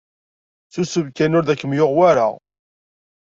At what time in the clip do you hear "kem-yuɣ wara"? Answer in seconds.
1.59-2.27